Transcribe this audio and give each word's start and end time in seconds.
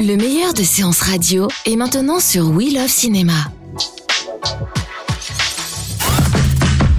Le 0.00 0.16
meilleur 0.16 0.52
de 0.52 0.62
séances 0.62 1.00
radio 1.00 1.48
est 1.64 1.76
maintenant 1.76 2.20
sur 2.20 2.50
We 2.50 2.74
Love 2.74 2.88
Cinéma. 2.88 3.32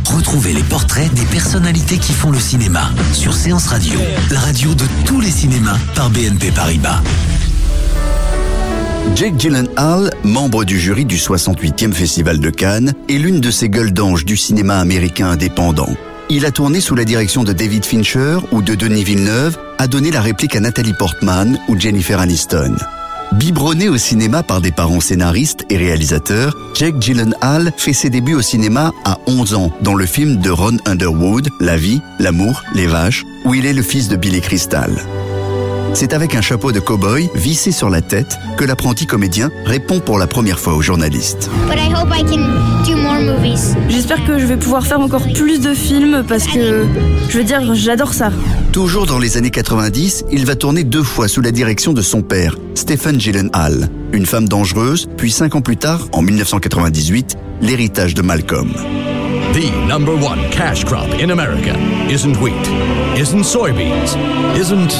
Retrouvez 0.06 0.54
les 0.54 0.64
portraits 0.64 1.14
des 1.14 1.26
personnalités 1.26 1.98
qui 1.98 2.14
font 2.14 2.32
le 2.32 2.40
cinéma 2.40 2.90
sur 3.14 3.34
Séance 3.34 3.68
Radio, 3.68 4.00
la 4.32 4.40
radio 4.40 4.74
de 4.74 4.86
tous 5.06 5.22
les 5.22 5.32
cinémas 5.32 5.78
par 5.96 6.10
BNP 6.10 6.52
Paribas. 6.52 7.02
Jake 9.16 9.38
Gyllenhaal, 9.38 10.12
membre 10.24 10.66
du 10.66 10.80
jury 10.80 11.06
du 11.06 11.18
68e 11.18 11.94
Festival 11.94 12.40
de 12.40 12.50
Cannes, 12.50 12.94
est 13.10 13.18
l'une 13.18 13.40
de 13.40 13.52
ces 13.52 13.70
gueules 13.70 13.94
d'ange 13.94 14.26
du 14.26 14.38
cinéma 14.38 14.80
américain 14.80 15.30
indépendant. 15.30 15.96
Il 16.30 16.46
a 16.46 16.52
tourné 16.52 16.82
sous 16.82 16.96
la 16.96 17.06
direction 17.06 17.46
de 17.46 17.54
David 17.54 17.86
Fincher 17.86 18.40
ou 18.52 18.62
de 18.62 18.76
Denis 18.76 19.06
Villeneuve, 19.06 19.58
a 19.78 19.88
donné 19.88 20.12
la 20.12 20.20
réplique 20.20 20.58
à 20.58 20.60
Nathalie 20.60 20.94
Portman 20.94 21.58
ou 21.70 21.80
Jennifer 21.80 22.20
Aniston. 22.20 22.76
Biberonné 23.38 23.88
au 23.88 23.98
cinéma 23.98 24.42
par 24.42 24.62
des 24.62 24.72
parents 24.72 25.00
scénaristes 25.00 25.64
et 25.70 25.78
réalisateurs, 25.78 26.58
Jake 26.74 27.00
Gyllenhaal 27.00 27.72
fait 27.78 27.94
ses 27.94 28.10
débuts 28.10 28.34
au 28.34 28.42
cinéma 28.42 28.94
à 29.06 29.20
11 29.28 29.54
ans 29.54 29.72
dans 29.82 29.94
le 29.94 30.08
film 30.08 30.38
de 30.38 30.50
Ron 30.50 30.78
Underwood, 30.86 31.50
La 31.60 31.78
vie, 31.78 32.02
l'amour, 32.18 32.64
les 32.74 32.88
vaches, 32.88 33.26
où 33.46 33.54
il 33.54 33.68
est 33.68 33.74
le 33.74 33.84
fils 33.84 34.08
de 34.08 34.16
Billy 34.16 34.42
Crystal. 34.42 34.92
C'est 36.00 36.14
avec 36.14 36.36
un 36.36 36.42
chapeau 36.42 36.72
de 36.72 36.80
cow-boy 36.80 37.28
vissé 37.34 37.72
sur 37.72 37.90
la 37.90 38.04
tête 38.04 38.38
que 38.56 38.64
l'apprenti 38.64 39.08
comédien 39.08 39.50
répond 39.66 40.00
pour 40.00 40.20
la 40.20 40.28
première 40.28 40.60
fois 40.60 40.76
aux 40.76 40.82
journalistes. 40.84 41.50
But 41.68 41.80
I 41.80 41.92
hope 41.92 42.14
I 42.16 42.24
can 42.24 42.44
do 42.86 42.96
more 42.96 43.20
movies. 43.20 43.74
J'espère 43.90 44.24
que 44.24 44.38
je 44.38 44.46
vais 44.46 44.58
pouvoir 44.58 44.86
faire 44.86 45.00
encore 45.00 45.24
plus 45.34 45.60
de 45.60 45.74
films 45.74 46.24
parce 46.28 46.46
que, 46.46 46.86
je 47.30 47.38
veux 47.40 47.44
dire, 47.44 47.74
j'adore 47.74 48.14
ça. 48.14 48.32
Toujours 48.72 49.08
dans 49.08 49.18
les 49.18 49.38
années 49.38 49.50
90, 49.50 50.26
il 50.32 50.46
va 50.46 50.56
tourner 50.56 50.84
deux 50.84 51.02
fois 51.02 51.28
sous 51.28 51.42
la 51.42 51.50
direction 51.50 51.94
de 51.94 52.04
son 52.04 52.22
père, 52.22 52.60
Stephen 52.76 53.20
Gyllenhaal, 53.20 53.90
une 54.14 54.28
femme 54.28 54.48
dangereuse, 54.48 55.10
puis 55.18 55.32
cinq 55.32 55.56
ans 55.56 55.62
plus 55.62 55.78
tard, 55.78 56.10
en 56.12 56.22
1998, 56.22 57.38
l'héritage 57.62 58.14
de 58.14 58.22
Malcolm. 58.22 58.72
The 59.54 59.72
number 59.88 60.14
one 60.14 60.48
cash 60.52 60.86
crop 60.86 61.08
in 61.20 61.32
America 61.32 61.76
isn't 62.08 62.40
wheat, 62.40 62.54
isn't 63.18 63.44
soybeans, 63.44 64.16
isn't, 64.56 64.94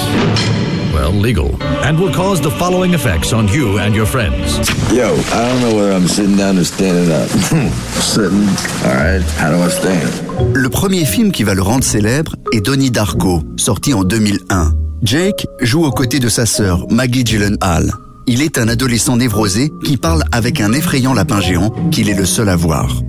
well, 0.94 1.12
legal, 1.12 1.56
and 1.84 2.00
will 2.00 2.14
cause 2.14 2.42
the 2.42 2.52
following 2.52 2.94
effects 2.94 3.34
on 3.34 3.48
you 3.48 3.80
and 3.80 3.94
your 3.94 4.06
friends. 4.06 4.60
Yo, 4.92 5.16
I 5.34 5.50
don't 5.50 5.62
know 5.62 5.76
whether 5.76 5.92
I'm 5.92 6.08
sitting 6.08 6.36
down 6.38 6.58
or 6.58 6.64
standing 6.64 7.12
up. 7.12 7.30
sitting. 8.02 8.48
All 8.86 8.96
right. 8.96 9.22
How 9.38 9.52
do 9.52 9.62
I 9.62 9.70
stand? 9.70 10.56
Le 10.56 10.70
premier 10.70 11.06
film 11.06 11.32
qui 11.32 11.44
va 11.44 11.54
le 11.54 11.62
rendre 11.62 11.84
célèbre 11.84 12.36
est 12.54 12.62
Donnie 12.62 12.92
Darko, 12.92 13.42
sorti 13.58 13.94
en 13.94 14.04
2001. 14.04 14.74
Jake 15.04 15.46
joue 15.62 15.86
aux 15.86 15.92
côtés 15.92 16.20
de 16.20 16.30
sa 16.30 16.46
sœur, 16.46 16.86
Maggie 16.90 17.26
Gyllenhaal. 17.26 17.92
Il 18.26 18.42
est 18.42 18.58
un 18.58 18.68
adolescent 18.68 19.16
névrosé 19.16 19.72
qui 19.86 19.96
parle 19.96 20.24
avec 20.32 20.60
un 20.60 20.74
effrayant 20.74 21.14
lapin 21.14 21.40
géant 21.40 21.70
qu'il 21.92 22.10
est 22.10 22.18
le 22.18 22.26
seul 22.26 22.50
à 22.50 22.56
voir. 22.56 23.02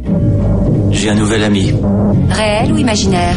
J'ai 0.90 1.10
un 1.10 1.14
nouvel 1.14 1.44
ami. 1.44 1.72
Réel 2.30 2.72
ou 2.72 2.78
imaginaire 2.78 3.34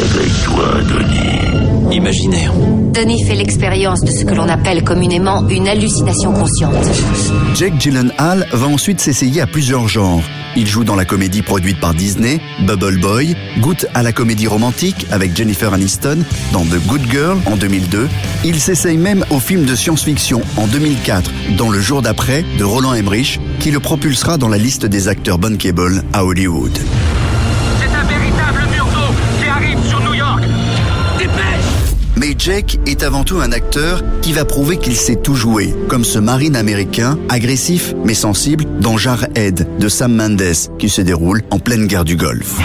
Réveille-toi, 0.00 0.64
Denis. 0.88 1.96
Imaginaire. 1.96 2.52
Denis 2.92 3.24
fait 3.24 3.34
l'expérience 3.34 4.00
de 4.00 4.10
ce 4.10 4.24
que 4.24 4.34
l'on 4.34 4.48
appelle 4.48 4.82
communément 4.84 5.48
une 5.48 5.68
hallucination 5.68 6.32
consciente. 6.32 6.74
Jake 7.54 7.74
Gyllenhaal 7.78 8.46
va 8.52 8.66
ensuite 8.66 9.00
s'essayer 9.00 9.40
à 9.40 9.46
plusieurs 9.46 9.88
genres. 9.88 10.22
Il 10.54 10.66
joue 10.66 10.84
dans 10.84 10.94
la 10.96 11.06
comédie 11.06 11.40
produite 11.40 11.80
par 11.80 11.94
Disney, 11.94 12.38
Bubble 12.66 12.98
Boy, 13.00 13.34
goûte 13.60 13.86
à 13.94 14.02
la 14.02 14.12
comédie 14.12 14.46
romantique 14.46 15.06
avec 15.10 15.34
Jennifer 15.34 15.72
Aniston 15.72 16.18
dans 16.52 16.64
The 16.64 16.78
Good 16.86 17.10
Girl 17.10 17.38
en 17.46 17.56
2002. 17.56 18.06
Il 18.44 18.60
s'essaye 18.60 18.98
même 18.98 19.24
au 19.30 19.38
film 19.38 19.64
de 19.64 19.74
science-fiction 19.74 20.42
en 20.58 20.66
2004 20.66 21.30
dans 21.56 21.70
Le 21.70 21.80
jour 21.80 22.02
d'après 22.02 22.44
de 22.58 22.64
Roland 22.64 22.92
Emmerich 22.92 23.40
qui 23.62 23.70
le 23.70 23.78
propulsera 23.78 24.38
dans 24.38 24.48
la 24.48 24.58
liste 24.58 24.86
des 24.86 25.06
acteurs 25.06 25.38
bankable 25.38 26.02
à 26.12 26.24
Hollywood. 26.24 26.76
Mais 32.22 32.36
Jake 32.38 32.78
est 32.86 33.02
avant 33.02 33.24
tout 33.24 33.40
un 33.40 33.50
acteur 33.50 34.00
qui 34.20 34.32
va 34.32 34.44
prouver 34.44 34.76
qu'il 34.76 34.94
sait 34.94 35.16
tout 35.16 35.34
jouer, 35.34 35.74
comme 35.88 36.04
ce 36.04 36.20
marine 36.20 36.54
américain, 36.54 37.18
agressif 37.28 37.94
mais 38.04 38.14
sensible, 38.14 38.64
dans 38.80 38.96
Jarhead 38.96 39.66
de 39.80 39.88
Sam 39.88 40.14
Mendes, 40.14 40.78
qui 40.78 40.88
se 40.88 41.02
déroule 41.02 41.42
en 41.50 41.58
pleine 41.58 41.88
guerre 41.88 42.04
du 42.04 42.14
Golfe. 42.14 42.60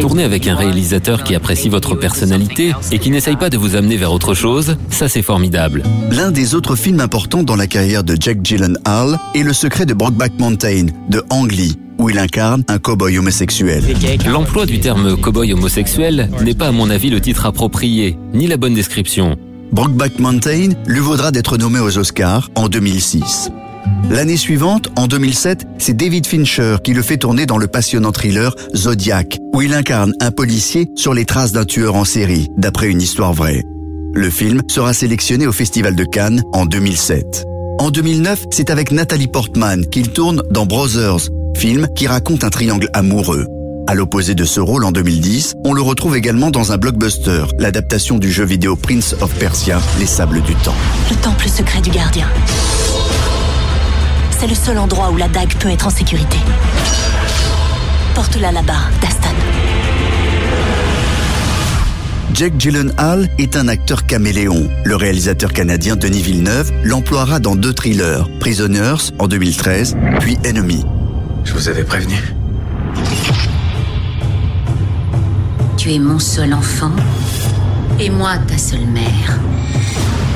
Tourner 0.00 0.24
avec 0.24 0.48
un 0.48 0.56
réalisateur 0.56 1.22
qui 1.22 1.36
apprécie 1.36 1.68
votre 1.68 1.94
personnalité 1.94 2.72
et 2.90 2.98
qui 2.98 3.12
n'essaye 3.12 3.36
pas 3.36 3.48
de 3.48 3.58
vous 3.58 3.76
amener 3.76 3.96
vers 3.96 4.12
autre 4.12 4.34
chose, 4.34 4.76
ça 4.90 5.08
c'est 5.08 5.22
formidable. 5.22 5.84
L'un 6.10 6.32
des 6.32 6.56
autres 6.56 6.74
films 6.74 6.98
importants 6.98 7.44
dans 7.44 7.54
la 7.54 7.68
carrière 7.68 8.02
de 8.02 8.16
Jake 8.18 8.40
Gyllenhaal 8.42 9.20
est 9.36 9.44
Le 9.44 9.52
secret 9.52 9.86
de 9.86 9.94
Brokeback 9.94 10.32
Mountain 10.40 10.86
de 11.10 11.22
Ang 11.30 11.52
Lee, 11.52 11.78
où 11.98 12.10
il 12.10 12.18
incarne 12.18 12.64
un 12.68 12.78
cow-boy 12.78 13.18
homosexuel. 13.18 13.82
L'emploi 14.26 14.66
du 14.66 14.80
terme 14.80 15.16
cow-boy 15.16 15.52
homosexuel 15.52 16.30
n'est 16.42 16.54
pas 16.54 16.68
à 16.68 16.72
mon 16.72 16.90
avis 16.90 17.10
le 17.10 17.20
titre 17.20 17.46
approprié, 17.46 18.18
ni 18.32 18.46
la 18.46 18.56
bonne 18.56 18.74
description. 18.74 19.36
Brokeback 19.72 20.18
Mountain 20.18 20.70
lui 20.86 21.00
vaudra 21.00 21.30
d'être 21.30 21.58
nommé 21.58 21.80
aux 21.80 21.98
Oscars 21.98 22.50
en 22.54 22.68
2006. 22.68 23.50
L'année 24.10 24.36
suivante, 24.36 24.88
en 24.96 25.06
2007, 25.06 25.66
c'est 25.78 25.96
David 25.96 26.26
Fincher 26.26 26.76
qui 26.82 26.92
le 26.92 27.02
fait 27.02 27.18
tourner 27.18 27.46
dans 27.46 27.58
le 27.58 27.66
passionnant 27.66 28.12
thriller 28.12 28.54
Zodiac, 28.74 29.38
où 29.54 29.62
il 29.62 29.74
incarne 29.74 30.12
un 30.20 30.30
policier 30.30 30.88
sur 30.94 31.12
les 31.12 31.24
traces 31.24 31.52
d'un 31.52 31.64
tueur 31.64 31.96
en 31.96 32.04
série, 32.04 32.48
d'après 32.56 32.88
une 32.88 33.02
histoire 33.02 33.32
vraie. 33.32 33.64
Le 34.14 34.30
film 34.30 34.62
sera 34.68 34.94
sélectionné 34.94 35.46
au 35.46 35.52
Festival 35.52 35.94
de 35.94 36.04
Cannes 36.04 36.42
en 36.52 36.66
2007. 36.66 37.44
En 37.78 37.90
2009, 37.90 38.46
c'est 38.50 38.70
avec 38.70 38.90
Nathalie 38.90 39.26
Portman 39.26 39.84
qu'il 39.84 40.10
tourne 40.10 40.42
dans 40.50 40.64
Brothers, 40.64 41.28
film 41.56 41.88
qui 41.94 42.06
raconte 42.06 42.44
un 42.44 42.50
triangle 42.50 42.88
amoureux. 42.92 43.46
À 43.88 43.94
l'opposé 43.94 44.34
de 44.34 44.44
ce 44.44 44.60
rôle 44.60 44.84
en 44.84 44.92
2010, 44.92 45.54
on 45.64 45.72
le 45.72 45.80
retrouve 45.80 46.16
également 46.16 46.50
dans 46.50 46.72
un 46.72 46.76
blockbuster, 46.76 47.44
l'adaptation 47.58 48.18
du 48.18 48.30
jeu 48.30 48.44
vidéo 48.44 48.76
Prince 48.76 49.16
of 49.20 49.32
Persia, 49.34 49.80
Les 49.98 50.06
Sables 50.06 50.42
du 50.42 50.54
Temps. 50.56 50.74
Le 51.10 51.16
temple 51.16 51.48
secret 51.48 51.80
du 51.80 51.90
gardien. 51.90 52.26
C'est 54.38 54.48
le 54.48 54.54
seul 54.54 54.76
endroit 54.76 55.10
où 55.10 55.16
la 55.16 55.28
dague 55.28 55.54
peut 55.54 55.70
être 55.70 55.86
en 55.86 55.90
sécurité. 55.90 56.36
Porte-la 58.14 58.52
là-bas, 58.52 58.90
Dastan. 59.00 59.34
Jake 62.34 62.54
Gyllenhaal 62.58 63.30
est 63.38 63.56
un 63.56 63.68
acteur 63.68 64.04
caméléon. 64.04 64.68
Le 64.84 64.94
réalisateur 64.94 65.54
canadien 65.54 65.96
Denis 65.96 66.20
Villeneuve 66.20 66.70
l'emploiera 66.84 67.38
dans 67.38 67.56
deux 67.56 67.72
thrillers, 67.72 68.28
Prisoners 68.40 69.10
en 69.18 69.26
2013, 69.26 69.96
puis 70.20 70.36
Enemy. 70.44 70.84
Je 71.46 71.52
vous 71.52 71.68
avais 71.68 71.84
prévenu. 71.84 72.16
Tu 75.76 75.92
es 75.92 75.98
mon 75.98 76.18
seul 76.18 76.52
enfant 76.52 76.90
et 78.00 78.10
moi 78.10 78.36
ta 78.48 78.58
seule 78.58 78.86
mère. 78.86 79.38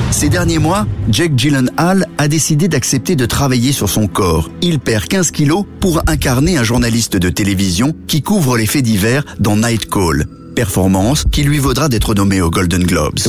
Ces 0.09 0.29
derniers 0.29 0.59
mois, 0.59 0.87
Jake 1.09 1.33
Gyllenhaal 1.35 2.05
a 2.17 2.27
décidé 2.27 2.67
d'accepter 2.67 3.15
de 3.15 3.25
travailler 3.25 3.73
sur 3.73 3.89
son 3.89 4.07
corps. 4.07 4.49
Il 4.61 4.79
perd 4.79 5.05
15 5.05 5.31
kilos 5.31 5.65
pour 5.81 6.01
incarner 6.07 6.57
un 6.57 6.63
journaliste 6.63 7.17
de 7.17 7.29
télévision 7.29 7.93
qui 8.07 8.21
couvre 8.21 8.57
les 8.57 8.65
faits 8.65 8.83
divers 8.83 9.25
dans 9.39 9.57
Night 9.57 9.89
Call. 9.89 10.25
Performance 10.55 11.25
qui 11.29 11.43
lui 11.43 11.59
vaudra 11.59 11.89
d'être 11.89 12.13
nommé 12.13 12.41
aux 12.41 12.49
Golden 12.49 12.83
Globes. 12.83 13.19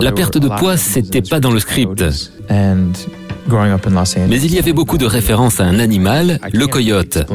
La 0.00 0.12
perte 0.12 0.38
de 0.38 0.48
poids, 0.48 0.76
c'était 0.76 1.22
pas 1.22 1.40
dans 1.40 1.50
le 1.52 1.60
script. 1.60 2.04
Mais 4.28 4.40
il 4.40 4.54
y 4.54 4.58
avait 4.58 4.72
beaucoup 4.72 4.98
de 4.98 5.06
références 5.06 5.60
à 5.60 5.64
un 5.64 5.78
animal, 5.78 6.40
le 6.52 6.66
coyote. 6.66 7.26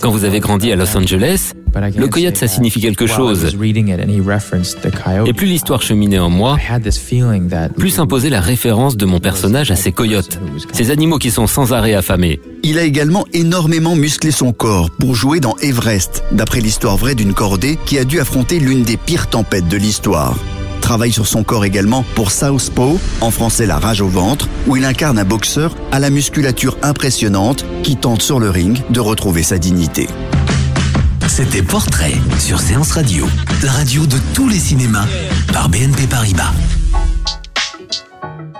Quand 0.00 0.10
vous 0.10 0.24
avez 0.24 0.40
grandi 0.40 0.72
à 0.72 0.76
Los 0.76 0.96
Angeles, 0.96 1.52
le 1.96 2.06
coyote, 2.06 2.36
ça 2.36 2.46
signifie 2.46 2.80
quelque 2.80 3.06
chose. 3.06 3.56
Et 5.26 5.32
plus 5.32 5.46
l'histoire 5.46 5.82
cheminait 5.82 6.18
en 6.18 6.30
moi, 6.30 6.56
plus 7.76 7.90
s'imposait 7.90 8.30
la 8.30 8.40
référence 8.40 8.96
de 8.96 9.04
mon 9.06 9.20
personnage 9.20 9.70
à 9.70 9.76
ces 9.76 9.92
coyotes, 9.92 10.38
ces 10.72 10.90
animaux 10.90 11.18
qui 11.18 11.30
sont 11.30 11.46
sans 11.46 11.72
arrêt 11.72 11.94
affamés. 11.94 12.40
Il 12.62 12.78
a 12.78 12.82
également 12.82 13.26
énormément 13.32 13.96
musclé 13.96 14.30
son 14.30 14.52
corps 14.52 14.90
pour 14.90 15.14
jouer 15.14 15.40
dans 15.40 15.56
Everest, 15.58 16.22
d'après 16.32 16.60
l'histoire 16.60 16.96
vraie 16.96 17.14
d'une 17.14 17.34
cordée 17.34 17.78
qui 17.84 17.98
a 17.98 18.04
dû 18.04 18.20
affronter 18.20 18.58
l'une 18.58 18.82
des 18.82 18.96
pires 18.96 19.28
tempêtes 19.28 19.68
de 19.68 19.76
l'histoire 19.76 20.36
travaille 20.84 21.12
sur 21.12 21.26
son 21.26 21.44
corps 21.44 21.64
également 21.64 22.04
pour 22.14 22.30
Southpaw, 22.30 23.00
en 23.22 23.30
français 23.30 23.64
la 23.64 23.78
rage 23.78 24.02
au 24.02 24.06
ventre, 24.06 24.50
où 24.66 24.76
il 24.76 24.84
incarne 24.84 25.18
un 25.18 25.24
boxeur 25.24 25.74
à 25.90 25.98
la 25.98 26.10
musculature 26.10 26.76
impressionnante 26.82 27.64
qui 27.82 27.96
tente 27.96 28.20
sur 28.20 28.38
le 28.38 28.50
ring 28.50 28.78
de 28.90 29.00
retrouver 29.00 29.42
sa 29.42 29.56
dignité. 29.56 30.08
C'était 31.26 31.62
Portrait 31.62 32.12
sur 32.38 32.60
Séance 32.60 32.92
Radio, 32.92 33.26
la 33.62 33.72
radio 33.72 34.04
de 34.06 34.18
tous 34.34 34.46
les 34.46 34.58
cinémas 34.58 35.06
par 35.54 35.70
BNP 35.70 36.06
Paribas. 36.06 36.52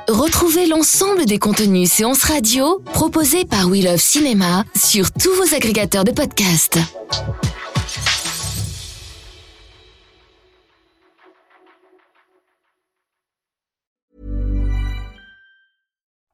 Retrouvez 0.09 0.67
l'ensemble 0.67 1.27
des 1.27 1.39
contenus 1.39 1.91
séances 1.91 2.23
radio 2.23 2.83
proposés 2.95 3.45
par 3.45 3.69
We 3.69 3.85
Love 3.85 4.01
Cinéma 4.01 4.65
sur 4.75 5.13
tous 5.13 5.35
vos 5.35 5.55
agrégateurs 5.55 6.05
de 6.05 6.11
podcasts. 6.11 6.79